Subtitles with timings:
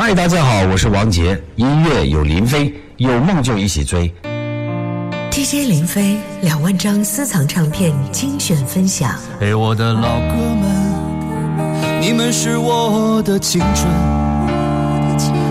[0.00, 1.36] 嗨，大家好，我是王杰。
[1.56, 4.08] 音乐有林飞，有梦就一起追。
[5.32, 9.16] TJ 林飞两万张私藏唱片精选分享。
[9.40, 13.88] 陪我的老哥们，你们是我的青春，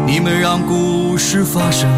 [0.08, 1.90] 你们让故事发生，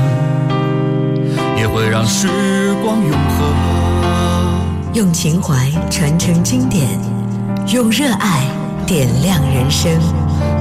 [1.56, 4.96] 也会让时光永恒。
[4.96, 5.54] 用情怀
[5.92, 6.82] 传承经典，
[7.72, 8.44] 用热爱
[8.88, 9.92] 点亮人生。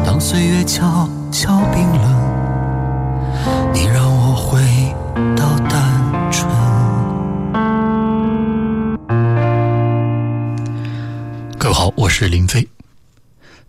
[0.05, 1.09] 当岁月悄。
[1.31, 2.11] 悄冰冷，
[3.75, 4.59] 你让我回
[5.36, 6.49] 到单纯。
[11.59, 12.67] 各位好，我是林飞。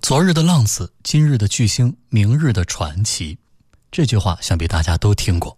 [0.01, 3.37] 昨日的浪子，今日的巨星，明日的传奇，
[3.91, 5.57] 这句话想必大家都听过。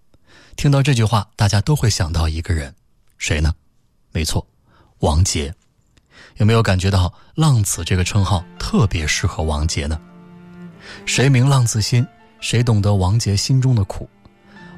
[0.55, 2.73] 听到这句话，大家都会想到一个人，
[3.19, 3.53] 谁呢？
[4.11, 4.45] 没错，
[4.99, 5.53] 王杰。
[6.37, 9.99] 有没有感觉到“浪子”这个称号特别适合王杰呢？
[11.05, 12.05] 谁明浪子心？
[12.39, 14.07] 谁懂得王杰心中的苦？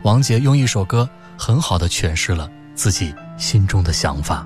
[0.04, 4.46] 王杰用一首歌很好的诠释了自己心中的想法。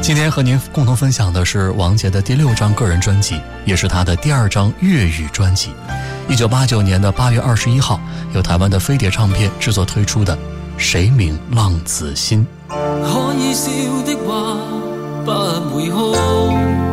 [0.00, 5.70] 今天和您共同分享的是王杰的第六张个人专辑，也是他的第二张粤语专辑。
[6.28, 8.00] 一九八九年的八月二十一号，
[8.34, 10.34] 由台湾的飞碟唱片制作推出的
[10.78, 12.46] 《谁明浪子心》。
[12.70, 13.68] 可以笑
[14.04, 14.56] 的话，
[15.24, 16.87] 不会哭。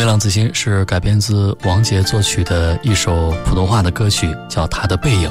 [0.07, 5.31] 《浪子心》是改编自王杰作曲的一首普通话的歌曲，叫《他的背影》，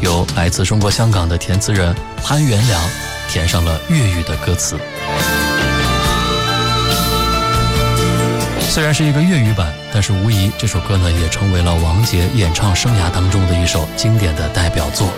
[0.00, 2.80] 由来自中国香港的填词人潘元良
[3.28, 4.76] 填上了粤语的歌词。
[8.70, 15.08] 虽然是一个粤语版，但是无疑这首歌呢，也成为了王杰演唱生涯当中的一首经典的代表作。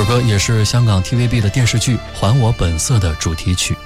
[0.00, 3.76] 首歌也是香港 TVB 的电视剧《还我本色》的主题曲。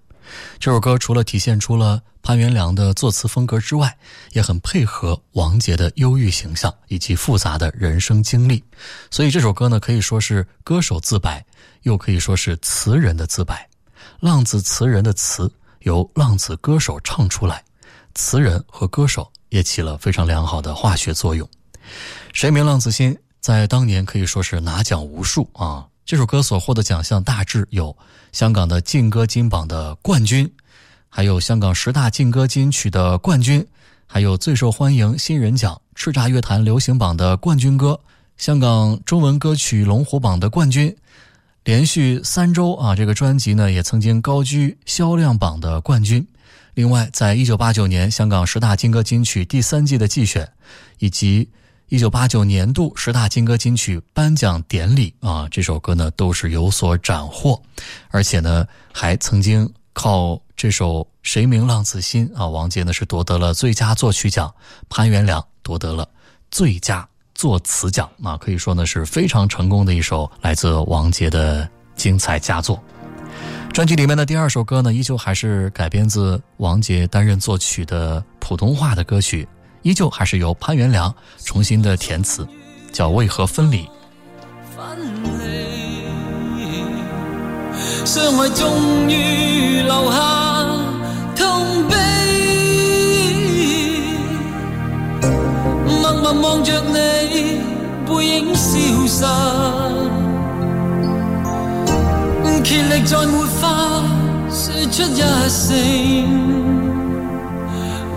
[0.60, 3.92] 这首歌除了体现出了潘元良的作词风格之外，
[4.34, 8.62] 也很配合王杰的忧郁形象以及复杂的人生经历。
[9.10, 11.44] 所以这首歌呢，可以说是歌手自白。
[11.82, 13.66] 又可以说是词人的自白，
[14.20, 15.50] 浪子词人的词
[15.80, 17.62] 由浪子歌手唱出来，
[18.14, 21.48] 词人和歌手也起了非常良好的化学作用。
[22.32, 25.86] 谁明浪子心，在当年可以说是拿奖无数啊！
[26.04, 27.96] 这首歌所获的奖项大致有：
[28.32, 30.50] 香港的劲歌金榜的冠军，
[31.08, 33.64] 还有香港十大劲歌金曲的冠军，
[34.06, 37.98] 还有最受欢迎新人奖、叱咤乐坛流行榜的冠军歌、
[38.36, 40.94] 香港中文歌曲龙虎榜的冠军。
[41.64, 46.26] 连续三周啊，这个专辑呢也曾经高居销量榜的冠军。
[46.74, 50.50] 另外，在一九八九年香港十大金歌金曲第三季的季选，
[50.98, 51.48] 以及
[51.88, 57.60] 一九八九年度十大金歌金曲颁奖典礼啊，这首歌呢都是有所斩获。
[58.08, 64.52] 而且呢，还曾经靠这首《谁明浪子心》啊，王杰呢是夺得了最佳作曲奖，
[64.88, 66.08] 潘源良夺得了
[66.50, 67.08] 最佳。
[67.34, 72.82] 作词奖啊，可以说呢是非常成功的一首来自王杰的精彩佳作。
[73.72, 79.48] 专辑里面的第二首歌呢，依旧还是改编自王杰担任作曲的普通话的歌曲，
[79.82, 81.12] 依旧还是由潘元良
[81.44, 82.46] 重新的填词，
[82.92, 83.84] 叫《为何分离》。
[84.76, 86.84] 分离，
[88.04, 90.41] 相爱终于留下。
[96.40, 97.60] 望着你
[98.06, 99.24] 背影消失，
[102.62, 104.02] 竭力在没法
[104.48, 105.20] 说出一
[105.50, 106.26] 声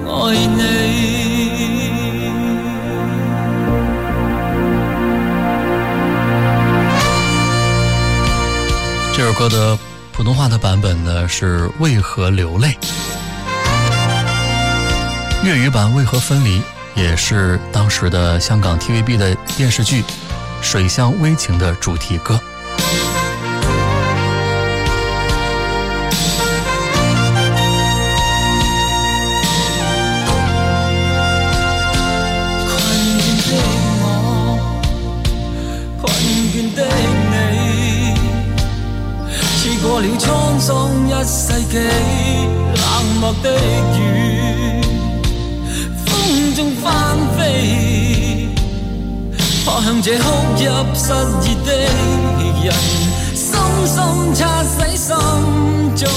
[0.08, 1.44] 爱你。
[9.14, 9.78] 这首歌的
[10.14, 12.78] 普通话的版本呢是《为何流泪》，
[15.46, 16.60] 粤语版《为何分离》。
[16.96, 20.02] 也是当时的香港 TVB 的电视剧
[20.62, 22.40] 《水乡微情》的主题歌。
[49.86, 50.24] 向这哭
[50.56, 50.64] 泣
[50.96, 51.14] 失
[51.48, 52.74] 意的人，
[53.36, 53.54] 深
[53.86, 55.12] 深擦洗心
[55.96, 56.10] 中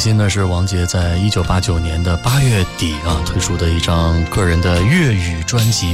[0.00, 5.92] 这是王杰在一九八九年的八月底啊推出的一张个人的粤语专辑。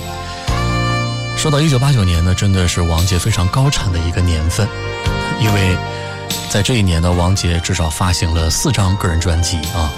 [1.38, 4.68] 说到一九八九年呢，真的是王杰非常高产的一个年份，
[5.40, 5.74] 因为
[6.50, 9.90] 在这一年呢，王杰至少发行了四张个人专辑啊。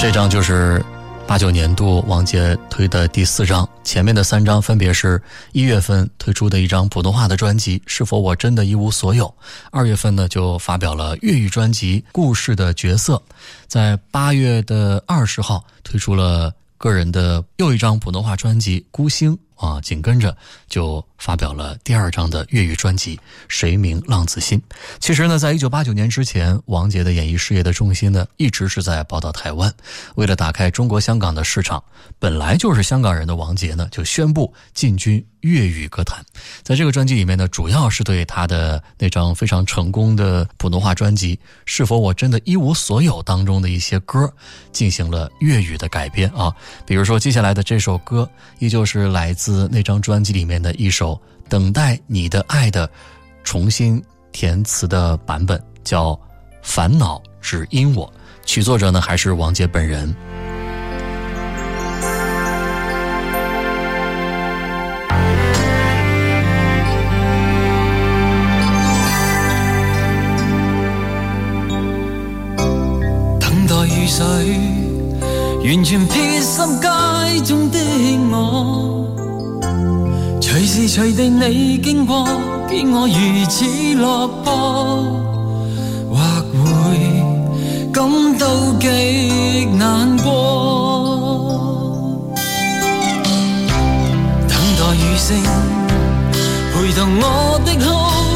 [0.00, 0.84] 这张就是。
[1.30, 5.22] 八九年度，王杰推的第四张，前面的三张分别是
[5.52, 9.26] 一月份推出的一张普通话的专辑《是否我真的一无所有》，
[9.70, 13.14] 二月份呢就发表了粤语专辑《故事的角色》，
[13.68, 19.32] 在八月的二十号推出了个人的又一张普通话专辑《孤星》。
[19.60, 20.36] 啊，紧跟着
[20.68, 24.58] 就发表了第二张的粤语专辑《谁明浪子心》。
[24.98, 29.72] 其实呢，在一九八九年之前，王杰的演艺事业的重心呢，一直是在宝岛台湾。
[30.16, 31.82] 为了打开中国香港的市场，
[32.18, 36.24] 本来就是香港人的王杰呢，就宣布进军粤语歌坛。
[36.62, 41.36] 在这个专辑里面呢，主要是对他的那张非常成功的普通话专辑
[41.66, 44.32] 《是否我真的一无所有》当中的一些歌，
[44.72, 46.50] 进行了粤语的改编啊。
[46.86, 49.49] 比如说接下来的这首歌，依旧是来自。
[49.70, 51.14] 那张专辑里面的一首
[51.48, 52.88] 《等待你的爱》的
[53.44, 54.02] 重新
[54.32, 56.12] 填词的版本叫
[56.62, 58.06] 《烦恼只因我》，
[58.46, 60.06] 曲作者呢还是王杰本人。
[73.40, 74.58] 等待雨水，
[75.74, 77.78] 完全撇失街中的
[78.32, 78.99] 我。
[80.72, 82.24] 何时随地你经过，
[82.68, 83.14] 见我如
[83.48, 83.64] 此
[83.96, 85.02] 落魄，
[86.08, 86.16] 或
[86.54, 86.60] 会
[87.90, 88.08] 感
[88.38, 88.46] 到
[88.78, 92.32] 极难过。
[94.46, 95.36] 等待雨声，
[96.72, 97.88] 陪同我的哭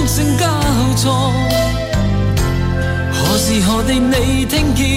[0.08, 0.50] 声交
[0.96, 1.32] 错。
[3.12, 4.88] 何时何地你听见，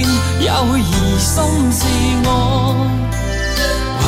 [0.42, 1.86] 也会疑心试
[2.26, 2.74] 我，
[4.02, 4.06] 为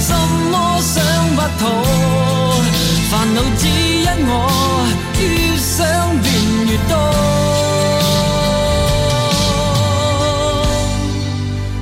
[0.00, 0.10] 什
[0.50, 0.92] 么想
[1.36, 1.62] 不妥？
[3.10, 3.62] 烦恼只
[3.98, 4.32] 因我
[5.20, 5.22] 越
[5.60, 5.76] 想
[6.22, 6.24] 便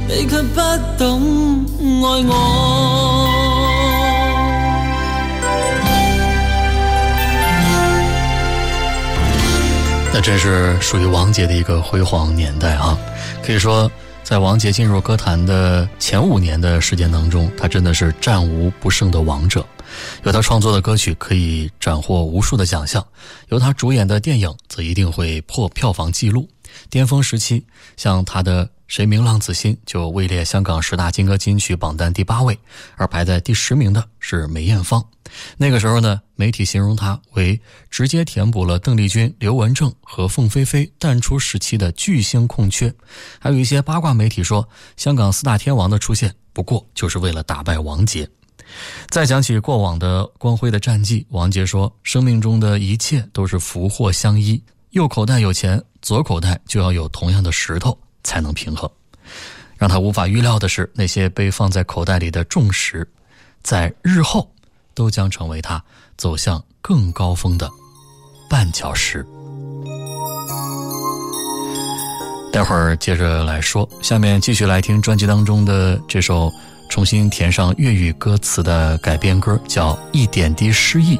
[0.00, 0.56] 越多，你却不
[0.98, 1.51] 懂。
[2.04, 2.34] 爱我。
[10.12, 12.98] 那真是属于王杰的一个辉煌年代啊！
[13.42, 13.90] 可以说，
[14.22, 19.64] 在王杰进入歌坛的前五年的时间当中，他真的是战无不胜的王者。
[20.24, 23.04] 有他创作的歌曲可以斩获无数的奖项，
[23.48, 26.48] 由他主演的电影则一定会破票房记录。
[26.90, 27.64] 巅峰时期，
[27.96, 28.68] 像他的。
[28.92, 32.58] 谁明浪子心就位列香港十大金歌金曲榜单第八位，
[32.96, 35.02] 而排在第十名的是梅艳芳。
[35.56, 42.92] 那个时候呢，媒体形容她为直接填补了邓丽君、刘文正和凤飞飞淡出时期的巨星空缺。
[43.40, 48.28] 还有一些八卦媒体说，香港四大天王的出现不过就是为了打败王杰。
[49.08, 58.88] 再想起过往的光辉的战绩，王杰说：“生命中的一切都是福祸相依，右口袋有钱，左口袋就要有同样的石头。”才能平衡。
[59.76, 63.06] 让他无法预料的是，那些被放在口袋里的重石，
[63.62, 64.48] 在日后
[64.94, 65.82] 都将成为他
[66.16, 67.68] 走向更高峰的
[68.48, 69.26] 绊脚石。
[72.52, 76.52] 待会儿接着来说，下面继续来听专辑当中的这首
[76.88, 81.16] 重新填上粤语歌词的改编歌，叫《一点滴诗意》，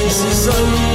[0.08, 0.93] 是谁。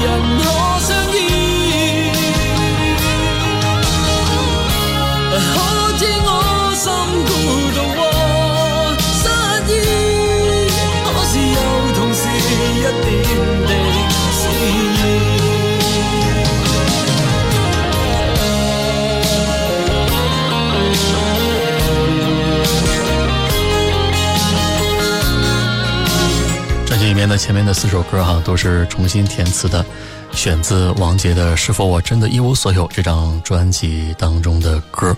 [27.19, 29.86] 前面的前面的四首歌哈，都是重新填词的，
[30.32, 35.13] 选自王杰的《是否我真的一无所有》这张专辑当中的歌。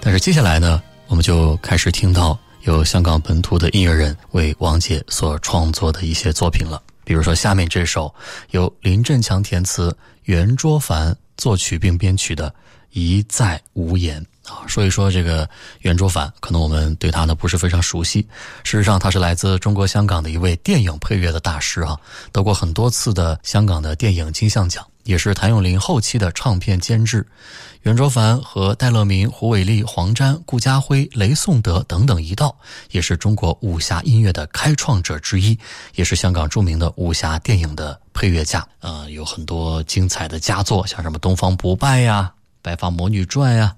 [0.00, 8.10] 但是接下来呢，我们就开始听到由香港本土的音乐人为王杰所创作的一些作品了，比如说下面这首
[8.52, 12.48] 由林振强填词、袁卓凡作曲并编曲的
[12.92, 14.22] 《一再无言》。
[14.52, 15.48] 啊，说一说这个
[15.80, 18.20] 袁卓凡，可能我们对他呢不是非常熟悉。
[18.64, 21.96] 事实上，他是来自中国香港的一位电影配乐的大师啊，
[22.32, 27.26] 得过很多次的香港的电影金像奖，也是谭咏麟后期的唱片监制。
[27.82, 32.54] 袁卓凡和戴乐明、胡伟立、黄沾、顾家辉、雷颂德等等一道，
[32.90, 35.56] 也是中国武侠音乐的开创者之一，
[35.94, 38.66] 也是香港著名的武侠电影的配乐家。
[38.80, 42.30] 呃，有很多精彩的佳作，像什么《东方不败》呀，
[42.62, 43.74] 《白发魔女传》呀。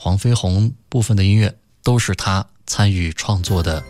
[0.00, 3.82] 黄飞鸿部分的音乐都是他参与创作的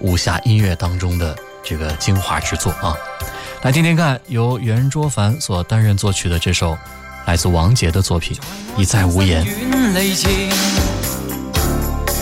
[0.00, 2.92] 武侠音乐当中的这个精华之作啊，
[3.62, 6.76] 来听听看由袁卓凡所担任作曲的这首
[7.24, 8.36] 来自王杰的作品
[8.80, 9.44] 《一再无言》。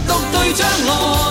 [0.06, 1.23] 独对将来。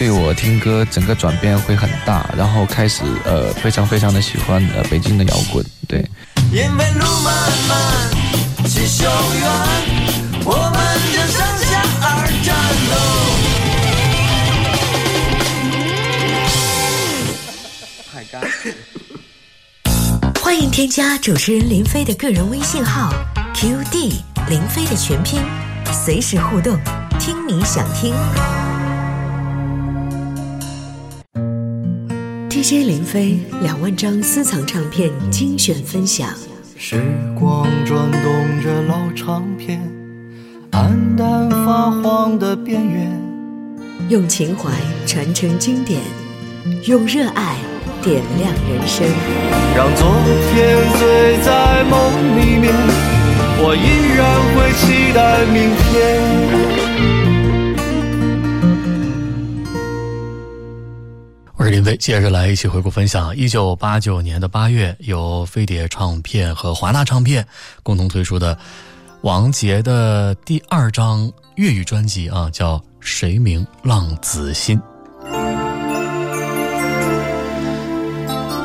[0.00, 5.62] 对我听歌整个转变会很大，然后开始呃非常非常的喜欢呃北京的摇滚。
[5.86, 6.02] 对。
[18.10, 18.42] 太干。
[20.42, 23.12] 欢迎添加主持人林飞的个人微信号
[23.54, 25.38] Q D 林飞的全拼，
[25.92, 26.78] 随时互动，
[27.18, 28.14] 听你想听。
[32.60, 36.28] JJ 林飞两万张私藏唱片精选分享。
[36.76, 37.00] 时
[37.34, 39.80] 光转动着老唱片，
[40.72, 43.18] 暗淡发黄的边缘。
[44.10, 44.68] 用情怀
[45.06, 46.02] 传承经典，
[46.84, 47.56] 用热爱
[48.02, 49.06] 点亮人生。
[49.74, 50.12] 让昨
[50.52, 52.70] 天醉在梦里面，
[53.62, 56.59] 我依然会期待明天。
[61.60, 67.46] 我是林飞，接着来一起回顾分享一九八九年的八月，由飞碟唱片和华纳唱片
[67.82, 68.56] 共同推出的
[69.20, 74.80] 王杰的第二张粤语专辑啊，叫《谁名浪子心》。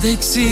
[0.00, 0.44] 的心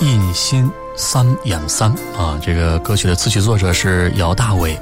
[0.00, 2.40] 印心，三眼三啊！
[2.42, 4.74] 这个歌曲的词曲作者是姚大伟，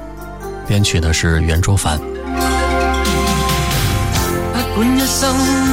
[0.68, 1.98] 编曲的是袁卓凡。
[4.78, 5.28] 管一生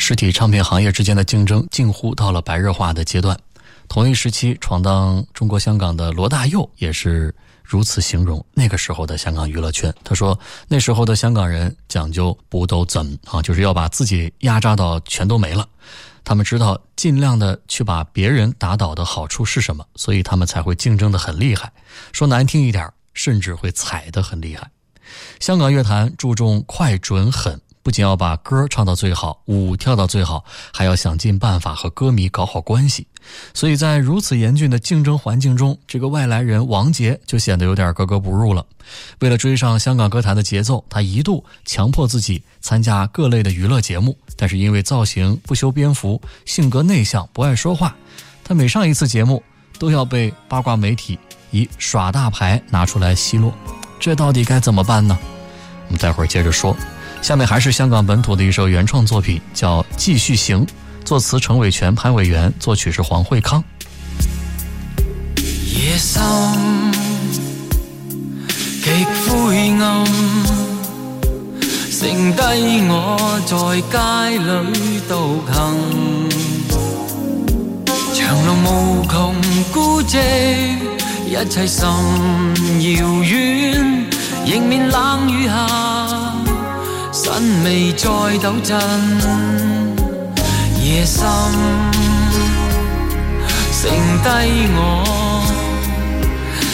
[0.00, 3.38] 实体唱片行业之间的竞争近乎到了白热化的阶段。
[3.86, 7.32] 同一时期，闯荡中国香港的罗大佑也是
[7.62, 9.92] 如此形容那个时候的香港娱乐圈。
[10.02, 10.36] 他说
[10.68, 15.68] ：“那时候的香港人讲究不都怎啊，就是要把自己压榨到全都没了。
[16.24, 21.70] 他们知道尽量的去把别人打倒的好处是什么，所以他们才会竞争的很厉害。
[22.12, 24.70] 说难听一点，甚至会踩的很厉害。
[25.40, 33.06] 香港乐坛注重快、准、狠。”不仅要把歌唱到最好，舞跳到最好，还要想尽办法和歌迷搞好关系。
[33.54, 38.64] 所以在如此严峻的竞争环境中，这个外来人王杰就显得有点格格不入了。
[39.20, 44.16] 为了追上香港歌坛的节奏，他一度强迫自己参加各类的娱乐节目。
[44.36, 47.94] 但是因为造型不修边幅，性格内向，不爱说话，
[48.44, 49.42] 他每上一次节目
[49.78, 51.18] 都要被八卦媒体
[51.50, 53.52] 以耍大牌拿出来奚落。
[53.98, 55.18] 这到底该怎么办呢？
[55.86, 56.76] 我们待会儿接着说。
[57.22, 60.64] 下面还是香港本土的一首原创作品，叫《继续行》，
[61.04, 63.62] 作词陈伟权，潘伟元，作曲是黄慧康。
[65.36, 66.20] 夜深，
[68.82, 68.90] 极
[69.28, 70.06] 灰暗，
[71.90, 72.42] 剩低
[72.88, 75.78] 我在街里独行，
[78.14, 79.34] 长路无穷，
[79.72, 80.16] 孤寂，
[81.28, 81.86] 一切甚
[82.94, 84.06] 遥远，
[84.46, 86.39] 迎面冷雨下。
[87.22, 88.08] 身未再
[88.42, 88.80] 抖震，
[90.82, 91.26] 夜深，
[93.70, 95.04] 剩低我，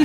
[0.00, 0.04] 夜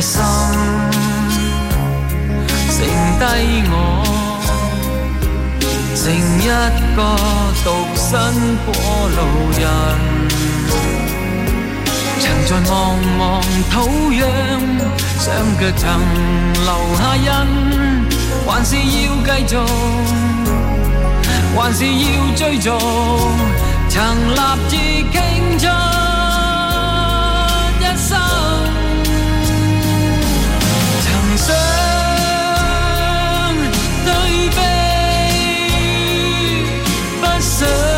[0.00, 0.22] 深，
[2.70, 2.76] 剩
[3.18, 3.22] 低
[3.70, 3.72] 我，
[5.94, 6.04] 剩
[6.40, 6.42] 一
[6.96, 6.98] 个
[7.62, 8.10] 独身
[8.64, 8.66] 过
[9.10, 9.12] 路
[9.60, 9.62] 人。
[12.24, 12.72] 曾在茫
[13.18, 13.20] 茫
[13.70, 13.72] 土
[14.14, 14.22] 壤。
[15.24, 15.98] 双脚曾
[16.52, 17.28] 留下印，
[18.46, 18.80] 还是要
[19.24, 19.52] 继续，
[21.56, 22.06] 还是要
[22.36, 22.68] 追逐？
[23.88, 23.96] 曾
[24.28, 24.76] 立志
[25.10, 25.16] 倾
[25.58, 25.64] 出
[27.80, 28.10] 一生，
[31.00, 31.04] 曾
[31.38, 31.46] 想
[34.04, 34.12] 对
[34.50, 34.58] 比，
[37.18, 37.93] 不想。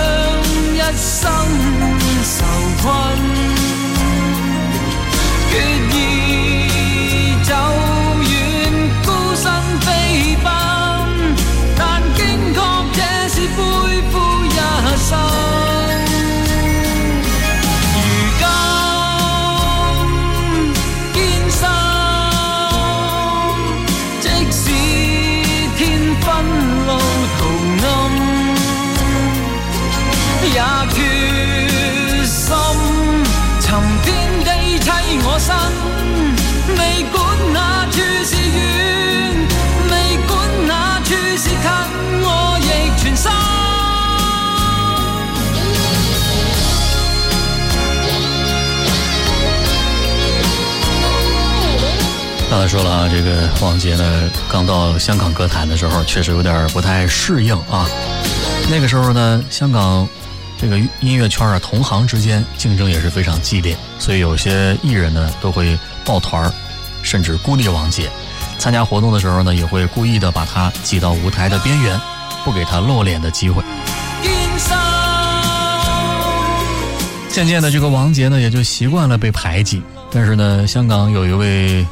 [53.62, 57.88] 王杰呢，刚到香港歌坛的时候，确实有点不太适应啊。
[58.70, 60.06] 那个时候呢，香港
[60.60, 66.52] 这个音乐圈啊，同行之间竞争也是非常激烈，所以有些艺人呢，都会抱团
[67.02, 68.10] 甚至孤立王杰。
[68.58, 71.98] 参加活动的时候呢，也会故意的把他挤到舞台的边缘，
[72.44, 73.62] 不给他露脸的机会。
[77.30, 79.82] 渐渐的，这个王杰呢，也就习惯了被排挤。
[80.10, 81.86] 但是呢，香港有一位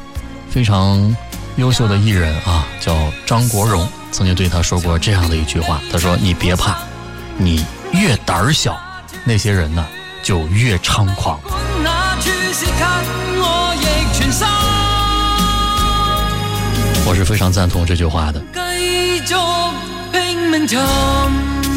[0.50, 1.14] 非常。
[1.56, 6.76] 优秀的艺人啊，叫张国荣，曾经对他说过这样的一句话：“他说你别怕，
[7.36, 8.76] 你越胆小，
[9.24, 9.86] 那些人呢
[10.20, 11.38] 就越猖狂。”
[17.06, 18.42] 我是非常赞同这句话的。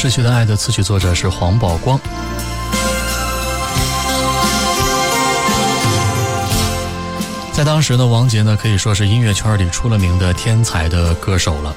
[0.02, 2.00] 《失去的爱》的词曲作者是黄宝光，
[7.52, 11.76] 在当时的王杰呢，可以说是音乐圈里出了名的天才的歌手了。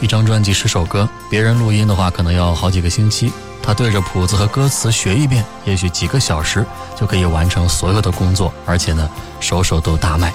[0.00, 6.64] 一张专辑十首歌，别人录音的话可能要好几个星期，他对着谱子和歌词学一遍，也许几个小时
[6.96, 9.10] 就可以完成所有的工作，而且呢，
[9.40, 10.32] 首首都大卖。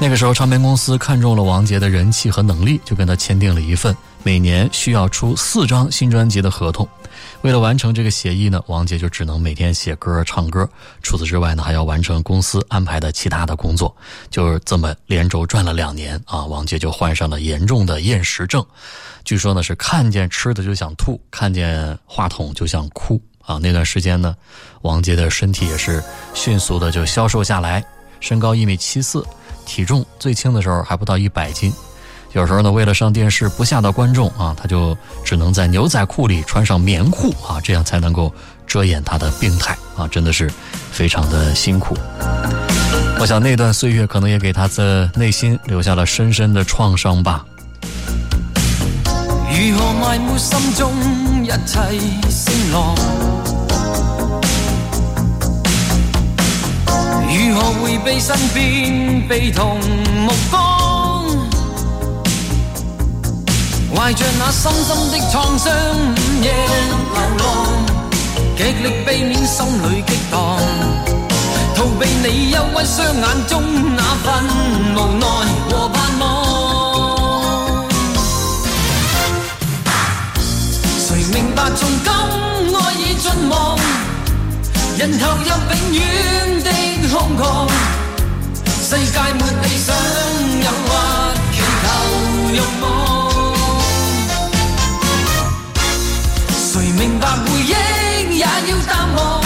[0.00, 6.88] 那个时候，唱片公司看中了王杰的人气和能力，就跟他签订了一份每年需要出四张新专辑的合同。
[7.42, 10.68] 为了完成这个协议呢，王杰就只能每天写歌、唱歌。
[11.02, 13.94] 除此之外呢，还要完成公司安排的其他的工作。
[14.30, 18.64] 就是这么连轴转了两年啊，王杰就患上了严重的厌食症，
[19.24, 23.58] 据说呢是看见吃的就想吐，看见话筒就想哭啊。
[23.60, 24.36] 那段时间呢，
[24.82, 26.00] 王杰的身体也是
[26.34, 27.84] 迅速的就消瘦下来，
[28.20, 29.26] 身高一米七四。
[29.68, 31.72] 体重最轻的时候还不到一百斤，
[32.32, 38.32] 有时候呢，为了上电视不吓到观众啊，他就只能在牛仔裤里穿上棉裤啊，这样才能够
[38.66, 40.50] 遮掩他的病态啊，真的是
[40.90, 41.94] 非常的辛苦。
[43.20, 47.44] 我想那段岁月可能也给他的内心留下了深深的创伤吧。
[49.04, 50.92] 如何埋没心中
[51.42, 53.37] 一切
[57.40, 59.78] 如何回避身边悲痛
[60.12, 61.28] 目光？
[63.94, 67.86] 怀着那深深的创伤，午夜流浪，
[68.56, 70.58] 极力避免心里激荡，
[71.76, 73.62] 逃避你忧郁双眼中
[73.94, 74.44] 那份
[74.96, 75.26] 无奈
[75.70, 77.86] 和盼望。
[81.06, 83.78] 谁明白从今爱已尽望，
[84.98, 86.47] 人头入永远。
[87.18, 87.66] 疯狂，
[88.80, 89.92] 世界没理想，
[90.62, 93.32] 诱惑祈求欲望。
[96.48, 97.58] 谁明白回
[98.30, 99.42] 忆也要淡忘？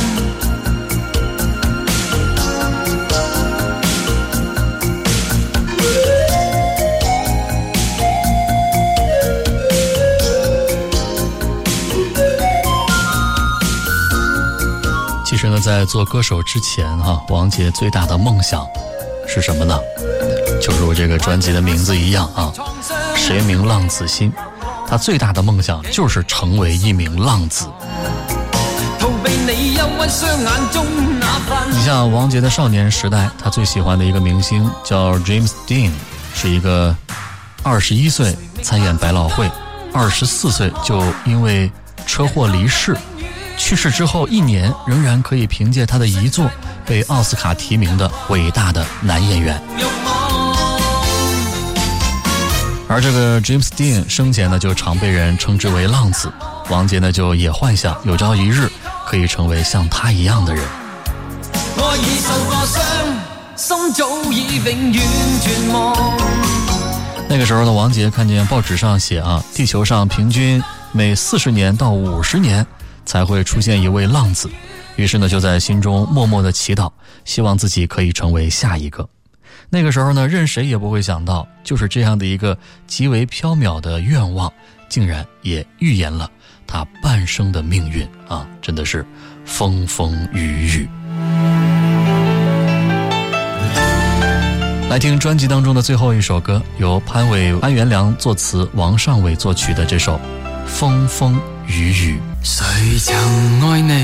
[15.61, 18.65] 在做歌手之前，哈，王杰最大的梦想
[19.27, 19.77] 是什么呢？
[20.63, 22.53] 就如这个专辑的名字一样啊，
[23.17, 24.33] 谁明浪子心？
[24.87, 27.67] 他最大的梦想就是成为一名浪子。
[31.73, 35.91] 你像王杰的少年时代，他最喜欢的一个明星叫 James Dean，
[36.35, 36.97] 是一个
[37.65, 39.51] 二十一岁参演百老汇，
[39.93, 41.71] 二十四岁就因为
[42.07, 42.97] 车祸离世。
[43.59, 46.49] 去世之后一年，仍然可以凭借他的遗作
[46.87, 49.61] 被奥斯卡提名的伟大的男演员。
[52.89, 56.33] 而这个 James Dean 生前呢，就常被人称之为浪子。
[56.71, 58.71] 王杰呢，就也幻想有朝一日
[59.07, 60.65] 可以成为像他一样的人。
[67.29, 72.65] 那个时候呢，王杰看见报纸上写啊，地球上平均每四十年到五十年。
[73.09, 74.51] 才会出现一位浪子，
[74.97, 76.93] 于是呢，就在心中默默的祈祷，
[77.25, 79.09] 希望自己可以成为下一个。
[79.71, 82.57] 那个时候呢，任谁也不会想到，就是这样的一个
[82.87, 84.53] 极为飘渺的愿望，
[84.91, 86.31] 竟然也预言了
[86.67, 88.47] 他半生的命运啊！
[88.61, 89.03] 真的是
[89.47, 90.89] 风风雨雨。
[94.91, 100.21] 来听专辑当中的最后一首歌，由潘伟潘元良作词，王尚伟作曲的这首
[100.67, 102.19] 《风风雨雨》。
[102.41, 102.65] 谁
[102.99, 103.15] 曾
[103.69, 103.95] 爱你，